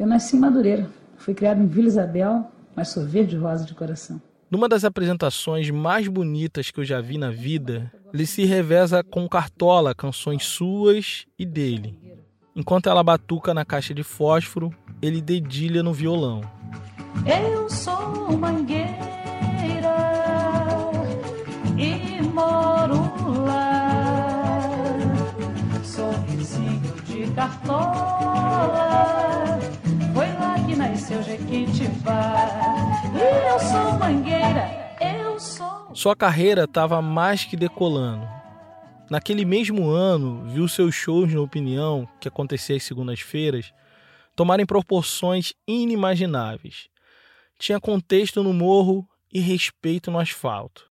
[0.02, 0.90] Eu nasci em Madureira.
[1.16, 4.20] Fui criado em Vila Isabel, mas sou verde rosa de coração.
[4.50, 9.30] Numa das apresentações mais bonitas que eu já vi na vida, ele se reveza com
[9.30, 12.00] Cartola canções suas e dele.
[12.56, 16.42] Enquanto ela batuca na caixa de fósforo, ele dedilha no violão.
[17.24, 18.98] Eu sou mangueira
[21.78, 23.04] e moro
[23.46, 24.98] lá.
[25.84, 29.02] Sou vizinho de Cartola
[30.92, 32.50] nasceu Jequitibá.
[33.16, 35.96] E eu sou mangueira, eu sou.
[35.96, 38.28] Sua carreira estava mais que decolando.
[39.10, 43.74] Naquele mesmo ano, viu seus shows na Opinião, que acontecia às segundas-feiras,
[44.36, 46.90] tomarem proporções inimagináveis.
[47.58, 50.90] Tinha contexto no morro e respeito no asfalto.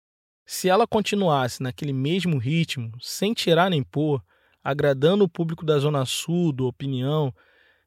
[0.44, 4.22] Se ela continuasse naquele mesmo ritmo, sem tirar nem pôr,
[4.62, 7.32] agradando o público da Zona Sul, do Opinião,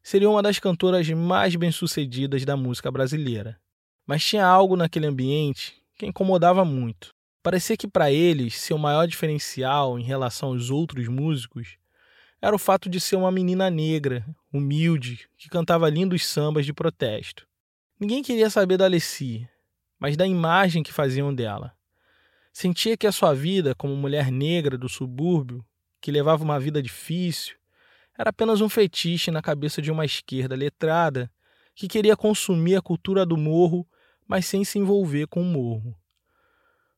[0.06, 3.60] seria uma das cantoras mais bem-sucedidas da música brasileira.
[4.06, 7.10] Mas tinha algo naquele ambiente que incomodava muito.
[7.41, 11.80] Parecia que para eles seu maior diferencial em relação aos outros músicos
[12.39, 17.48] era o fato de ser uma menina negra, humilde, que cantava lindos sambas de protesto.
[18.00, 19.50] Ninguém queria saber da Alessi,
[19.98, 21.74] mas da imagem que faziam dela.
[22.54, 25.65] Sentia que a sua vida como mulher negra do subúrbio,
[26.00, 27.56] que levava uma vida difícil,
[28.17, 31.30] era apenas um fetiche na cabeça de uma esquerda letrada
[31.75, 33.86] que queria consumir a cultura do morro,
[34.28, 35.95] mas sem se envolver com o morro.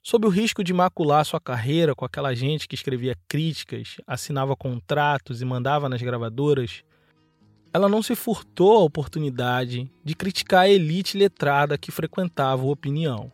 [0.03, 5.41] Sob o risco de macular sua carreira com aquela gente que escrevia críticas, assinava contratos
[5.41, 6.83] e mandava nas gravadoras,
[7.73, 13.31] ela não se furtou a oportunidade de criticar a elite letrada que frequentava o Opinião.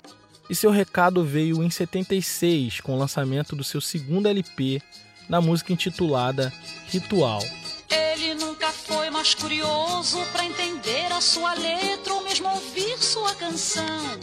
[0.50, 4.82] E seu recado veio em 76, com o lançamento do seu segundo LP,
[5.28, 6.52] na música intitulada
[6.88, 7.42] Ritual.
[7.90, 14.20] Ele nunca foi mais curioso para entender a sua letra ou mesmo ouvir sua canção.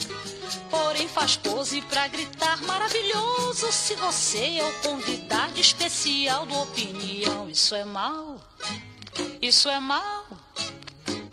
[0.71, 7.49] Porém faz pose para gritar maravilhoso se você é o convidado especial do opinião.
[7.49, 8.41] Isso é mal.
[9.41, 10.27] Isso é mal,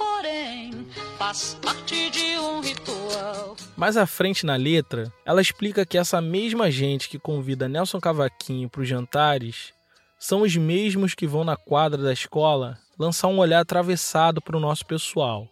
[0.08, 3.56] porém faz parte de um ritual.
[3.76, 8.70] Mais à frente na letra, ela explica que essa mesma gente que convida Nelson Cavaquinho
[8.70, 9.74] para os jantares
[10.20, 14.60] são os mesmos que vão na quadra da escola lançar um olhar atravessado para o
[14.60, 15.48] nosso pessoal.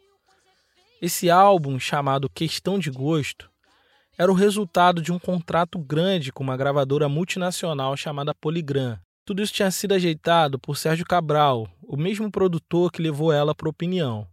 [1.01, 3.49] Esse álbum, chamado Questão de Gosto,
[4.17, 8.97] era o resultado de um contrato grande com uma gravadora multinacional chamada Polygram.
[9.25, 13.69] Tudo isso tinha sido ajeitado por Sérgio Cabral, o mesmo produtor que levou ela para
[13.69, 14.27] opinião.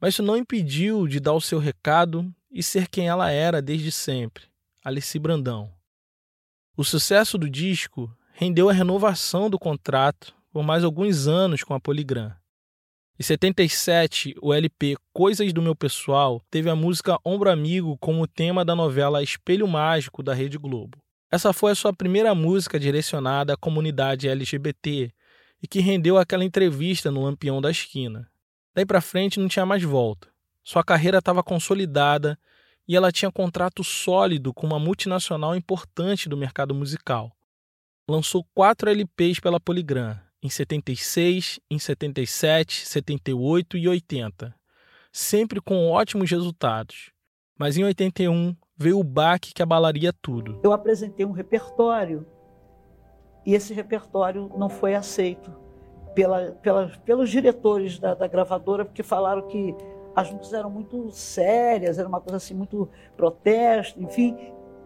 [0.00, 3.90] Mas isso não impediu de dar o seu recado e ser quem ela era desde
[3.90, 4.44] sempre,
[4.84, 5.72] Alice Brandão.
[6.76, 11.80] O sucesso do disco rendeu a renovação do contrato por mais alguns anos com a
[11.80, 12.32] Polygram.
[13.18, 18.64] Em 77, o LP Coisas do Meu Pessoal teve a música Ombro Amigo como tema
[18.64, 20.98] da novela Espelho Mágico da Rede Globo.
[21.30, 25.12] Essa foi a sua primeira música direcionada à comunidade LGBT
[25.60, 28.30] e que rendeu aquela entrevista no Lampião da Esquina.
[28.78, 30.28] Daí para frente não tinha mais volta.
[30.62, 32.38] Sua carreira estava consolidada
[32.86, 37.32] e ela tinha contrato sólido com uma multinacional importante do mercado musical.
[38.08, 44.54] Lançou quatro LPs pela Polygram, em 76, em 77, 78 e 80,
[45.10, 47.10] sempre com ótimos resultados.
[47.58, 50.60] Mas em 81 veio o baque que abalaria tudo.
[50.62, 52.24] Eu apresentei um repertório
[53.44, 55.66] e esse repertório não foi aceito
[56.14, 59.74] pela, pela, pelos diretores da, da gravadora, porque falaram que
[60.14, 64.36] as músicas eram muito sérias, era uma coisa assim, muito protesto, enfim,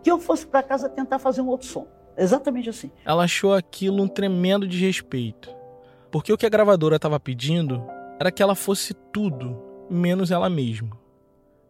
[0.02, 1.86] que eu fosse para casa tentar fazer um outro som.
[2.16, 2.90] Exatamente assim.
[3.04, 5.54] Ela achou aquilo um tremendo desrespeito.
[6.10, 7.82] Porque o que a gravadora estava pedindo
[8.20, 9.58] era que ela fosse tudo,
[9.88, 10.90] menos ela mesma.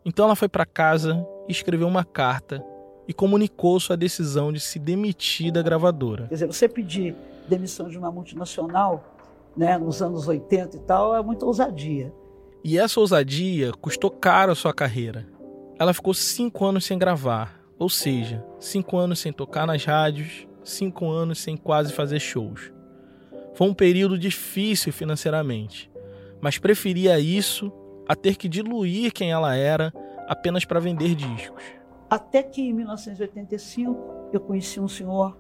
[0.04, 2.64] Então ela foi para casa escreveu uma carta
[3.06, 6.26] e comunicou sua decisão de se demitir da gravadora.
[6.28, 7.14] Quer dizer, você pedir
[7.48, 9.11] demissão de uma multinacional,
[9.56, 12.12] né, nos anos 80 e tal, é muita ousadia.
[12.64, 15.26] E essa ousadia custou caro a sua carreira.
[15.78, 21.10] Ela ficou cinco anos sem gravar, ou seja, cinco anos sem tocar nas rádios, cinco
[21.10, 22.72] anos sem quase fazer shows.
[23.54, 25.90] Foi um período difícil financeiramente,
[26.40, 27.72] mas preferia isso
[28.08, 29.92] a ter que diluir quem ela era
[30.28, 31.62] apenas para vender discos.
[32.08, 35.36] Até que em 1985 eu conheci um senhor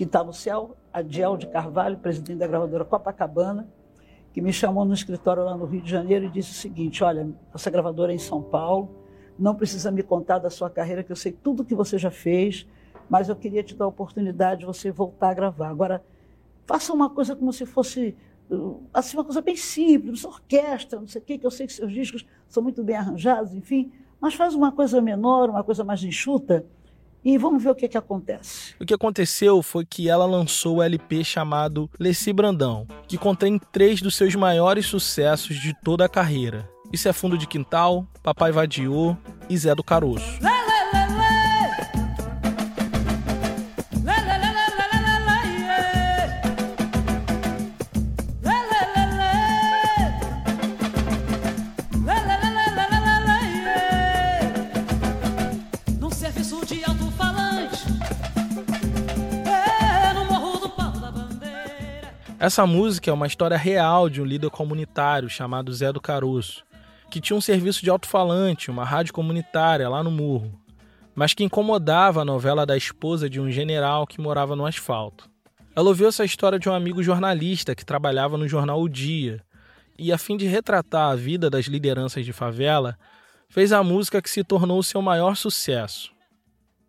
[0.00, 3.68] que está no céu, Adiel de Carvalho, presidente da gravadora Copacabana,
[4.32, 7.28] que me chamou no escritório lá no Rio de Janeiro e disse o seguinte: Olha,
[7.54, 8.88] essa gravadora é em São Paulo,
[9.38, 12.66] não precisa me contar da sua carreira, que eu sei tudo que você já fez,
[13.10, 15.68] mas eu queria te dar a oportunidade de você voltar a gravar.
[15.68, 16.02] Agora,
[16.64, 18.16] faça uma coisa como se fosse
[18.50, 21.74] uh, assim, uma coisa bem simples, orquestra, não sei o quê, que eu sei que
[21.74, 26.02] seus discos são muito bem arranjados, enfim, mas faz uma coisa menor, uma coisa mais
[26.02, 26.64] enxuta,
[27.24, 28.74] e vamos ver o que, que acontece.
[28.80, 34.00] O que aconteceu foi que ela lançou o LP chamado Leci Brandão, que contém três
[34.00, 36.68] dos seus maiores sucessos de toda a carreira.
[36.92, 39.16] Isso é Fundo de Quintal, Papai Vadiou
[39.48, 40.38] e Zé do Caroço.
[62.40, 66.64] Essa música é uma história real de um líder comunitário chamado Zé do Caroço,
[67.10, 70.58] que tinha um serviço de alto-falante, uma rádio comunitária lá no Murro,
[71.14, 75.28] mas que incomodava a novela da esposa de um general que morava no asfalto.
[75.76, 79.44] Ela ouviu essa história de um amigo jornalista que trabalhava no jornal O Dia,
[79.98, 82.98] e a fim de retratar a vida das lideranças de favela,
[83.50, 86.10] fez a música que se tornou seu maior sucesso.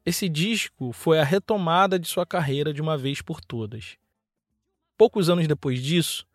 [0.06, 4.00] Esse disco foi a retomada de sua carreira de uma vez por todas.
[5.02, 6.28] Poucos anos depois disso,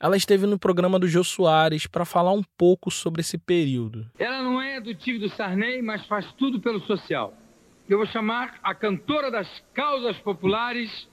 [0.00, 4.06] ela esteve no programa do Jô Soares para falar um pouco sobre esse período.
[4.18, 7.34] Ela não é do time do Sarney, mas faz tudo pelo social.
[7.86, 11.06] Eu vou chamar a cantora das causas populares,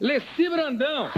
[0.00, 1.10] Leci Brandão.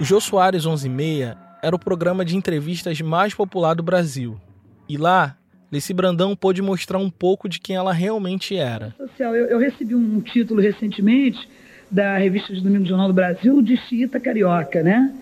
[0.00, 4.40] O Jô Soares 11:30 era o programa de entrevistas mais popular do Brasil.
[4.88, 5.38] E lá,
[5.70, 8.92] Leci Brandão pôde mostrar um pouco de quem ela realmente era.
[8.96, 11.48] Social, eu, eu recebi um título recentemente
[11.90, 15.12] da revista de Domingo do Jornal do Brasil de xiita carioca, né?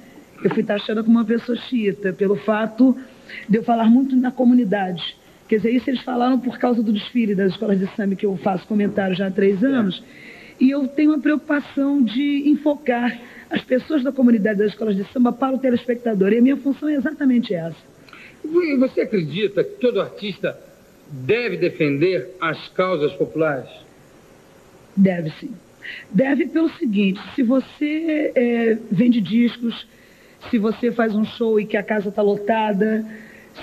[0.43, 2.97] eu fui taxada como uma pessoa xiita, pelo fato
[3.49, 5.17] de eu falar muito na comunidade.
[5.49, 8.37] Quer dizer, isso eles falaram por causa do desfile das escolas de samba, que eu
[8.37, 10.03] faço comentário já há três anos.
[10.59, 13.19] E eu tenho a preocupação de enfocar
[13.51, 16.33] as pessoas da comunidade das escolas de samba para o telespectador.
[16.33, 17.77] E a minha função é exatamente essa.
[18.45, 20.59] E você acredita que todo artista
[21.11, 23.71] deve defender as causas populares?
[24.97, 25.51] Deve sim.
[26.11, 29.87] Deve pelo seguinte: se você é, vende discos,
[30.51, 33.05] se você faz um show e que a casa está lotada,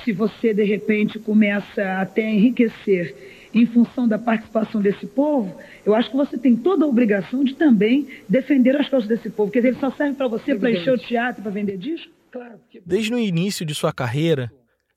[0.03, 3.15] se você de repente começa até a enriquecer
[3.53, 5.55] em função da participação desse povo,
[5.85, 9.51] eu acho que você tem toda a obrigação de também defender as causas desse povo.
[9.51, 12.11] Quer dizer, ele só serve para você para encher o teatro, para vender disco?
[12.31, 12.59] Claro.
[12.83, 14.51] Desde o início de sua carreira,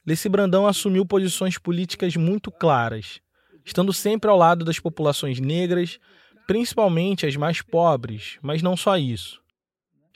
[0.06, 3.20] Leci Brandão assumiu posições políticas muito claras,
[3.62, 5.98] estando sempre ao lado das populações negras,
[6.46, 9.44] principalmente as mais pobres, mas não só isso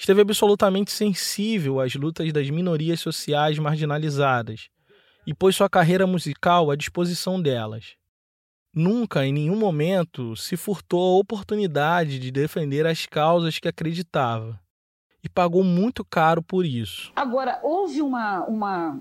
[0.01, 4.71] esteve absolutamente sensível às lutas das minorias sociais marginalizadas
[5.27, 7.97] e pôs sua carreira musical à disposição delas.
[8.75, 14.59] Nunca, em nenhum momento, se furtou a oportunidade de defender as causas que acreditava.
[15.23, 17.13] E pagou muito caro por isso.
[17.15, 18.99] Agora, houve uma, uma,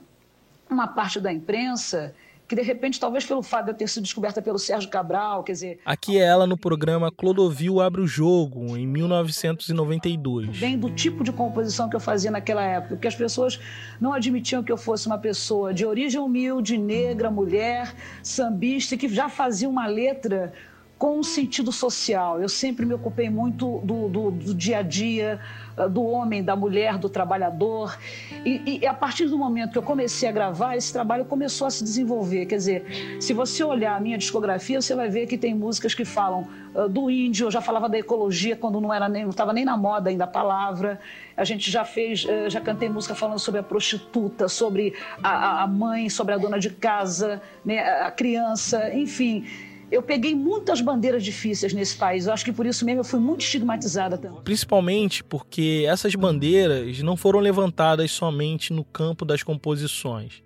[0.70, 2.14] uma parte da imprensa
[2.50, 5.52] que de repente, talvez pelo fato de eu ter sido descoberta pelo Sérgio Cabral, quer
[5.52, 5.80] dizer.
[5.86, 10.58] Aqui é ela no programa Clodovil Abre o Jogo, em 1992.
[10.58, 13.60] Vem do tipo de composição que eu fazia naquela época, porque as pessoas
[14.02, 17.94] não admitiam que eu fosse uma pessoa de origem humilde, negra, mulher,
[18.24, 20.52] sambista, que já fazia uma letra
[21.00, 22.42] com um sentido social.
[22.42, 25.40] Eu sempre me ocupei muito do, do, do dia a dia,
[25.78, 27.98] ah, do homem, da mulher, do trabalhador.
[28.46, 31.72] E, e, a partir do momento que eu comecei a gravar, esse trabalho começou a
[31.72, 32.46] se desenvolver.
[32.48, 36.04] Quer dizer, se você olhar a minha discografia, você vai ver que tem músicas que
[36.04, 36.46] falam
[36.76, 39.64] uh, do índio, eu já falava da ecologia quando não era nem, não estava nem
[39.64, 41.00] na moda ainda a palavra.
[41.38, 44.94] A gente já fez, uh, já cantei música falando sobre a prostituta, sobre
[45.24, 49.46] a, a mãe, sobre a dona de casa, né, a criança, enfim
[49.92, 52.28] eu peguei muitas bandeiras difíceis nesse país.
[52.28, 54.42] Eu acho que por isso mesmo eu fui muito estigmatizada também.
[54.44, 60.44] Principalmente porque essas bandeiras não foram levantadas somente no campo das composições.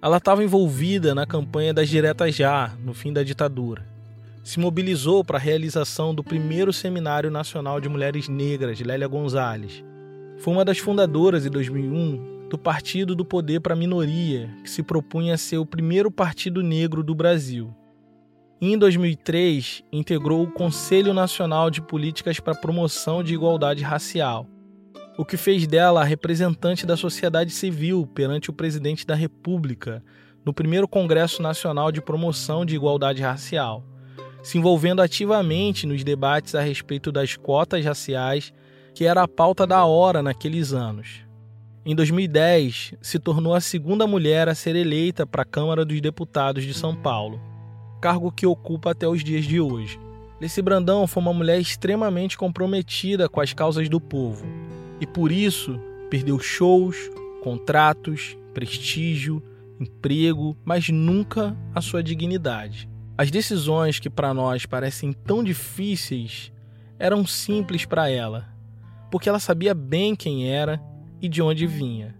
[0.00, 3.84] Ela estava envolvida na campanha das Diretas Já, no fim da ditadura.
[4.44, 9.84] Se mobilizou para a realização do primeiro Seminário Nacional de Mulheres Negras, Lélia Gonzalez.
[10.38, 14.82] Foi uma das fundadoras, em 2001, do Partido do Poder para a Minoria, que se
[14.82, 17.74] propunha a ser o primeiro partido negro do Brasil.
[18.60, 24.48] Em 2003, integrou o Conselho Nacional de Políticas para a Promoção de Igualdade Racial,
[25.16, 30.02] o que fez dela a representante da sociedade civil perante o presidente da República
[30.44, 33.84] no primeiro Congresso Nacional de Promoção de Igualdade Racial,
[34.42, 38.52] se envolvendo ativamente nos debates a respeito das cotas raciais,
[38.92, 41.20] que era a pauta da hora naqueles anos.
[41.86, 46.64] Em 2010, se tornou a segunda mulher a ser eleita para a Câmara dos Deputados
[46.64, 47.40] de São Paulo
[48.00, 49.98] cargo que ocupa até os dias de hoje.
[50.40, 54.46] Leci Brandão foi uma mulher extremamente comprometida com as causas do povo
[55.00, 55.78] e por isso
[56.10, 56.96] perdeu shows,
[57.42, 59.42] contratos, prestígio,
[59.80, 62.88] emprego, mas nunca a sua dignidade.
[63.16, 66.52] As decisões que para nós parecem tão difíceis
[66.98, 68.48] eram simples para ela,
[69.10, 70.80] porque ela sabia bem quem era
[71.20, 72.17] e de onde vinha.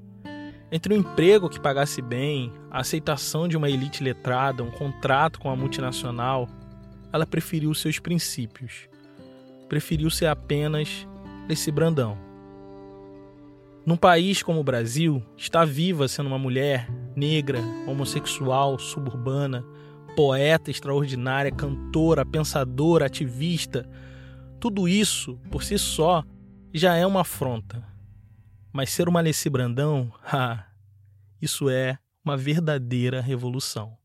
[0.71, 5.49] Entre um emprego que pagasse bem, a aceitação de uma elite letrada, um contrato com
[5.51, 6.47] a multinacional,
[7.11, 8.87] ela preferiu seus princípios.
[9.67, 11.07] Preferiu ser apenas
[11.49, 12.19] esse Brandão.
[13.87, 19.65] Num país como o Brasil, estar viva sendo uma mulher negra, homossexual, suburbana,
[20.15, 23.89] poeta extraordinária, cantora, pensadora, ativista,
[24.61, 26.23] tudo isso, por si só,
[26.75, 27.88] já é uma afronta.
[28.73, 30.65] Mas ser uma Alessi Brandão, ah,
[31.41, 33.97] isso é uma verdadeira revolução.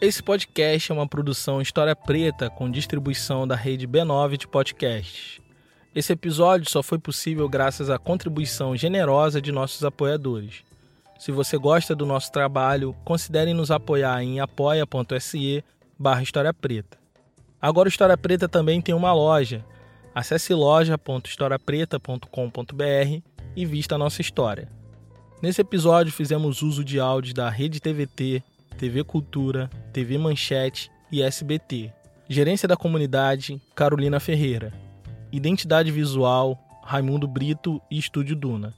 [0.00, 5.40] Esse podcast é uma produção História Preta com distribuição da rede B9 de podcasts.
[5.94, 10.62] Esse episódio só foi possível graças à contribuição generosa de nossos apoiadores.
[11.18, 15.64] Se você gosta do nosso trabalho, considere nos apoiar em apoia.se
[15.98, 16.98] barra História Preta.
[17.60, 19.64] Agora o História Preta também tem uma loja.
[20.14, 23.22] Acesse loja.historiapreta.com.br
[23.56, 24.68] e vista a nossa história.
[25.40, 28.42] Nesse episódio fizemos uso de áudios da Rede TVT,
[28.78, 31.92] TV Cultura, TV Manchete e SBT.
[32.28, 34.72] Gerência da Comunidade, Carolina Ferreira.
[35.30, 38.72] Identidade Visual, Raimundo Brito e Estúdio Duna.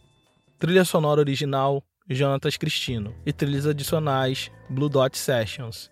[0.59, 1.83] Trilha sonora original,
[2.15, 3.15] Jonatas Cristino.
[3.25, 5.91] E trilhas adicionais, Blue Dot Sessions.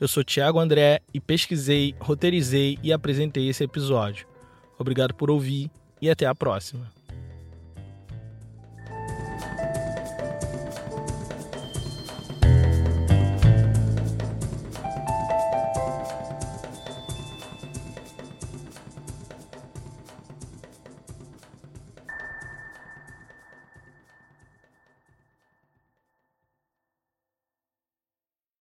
[0.00, 4.26] Eu sou Thiago André e pesquisei, roteirizei e apresentei esse episódio.
[4.78, 6.90] Obrigado por ouvir e até a próxima.